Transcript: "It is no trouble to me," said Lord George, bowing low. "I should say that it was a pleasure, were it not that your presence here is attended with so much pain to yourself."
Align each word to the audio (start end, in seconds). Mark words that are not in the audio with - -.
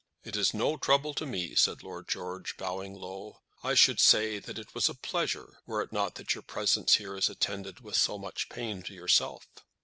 "It 0.23 0.35
is 0.35 0.51
no 0.51 0.77
trouble 0.77 1.13
to 1.13 1.27
me," 1.27 1.53
said 1.53 1.83
Lord 1.83 2.07
George, 2.07 2.57
bowing 2.57 2.95
low. 2.95 3.41
"I 3.63 3.75
should 3.75 3.99
say 3.99 4.39
that 4.39 4.57
it 4.57 4.73
was 4.73 4.89
a 4.89 4.95
pleasure, 4.95 5.59
were 5.67 5.83
it 5.83 5.91
not 5.91 6.15
that 6.15 6.33
your 6.33 6.41
presence 6.41 6.95
here 6.95 7.15
is 7.15 7.29
attended 7.29 7.81
with 7.81 7.95
so 7.95 8.17
much 8.17 8.49
pain 8.49 8.81
to 8.81 8.95
yourself." 8.95 9.47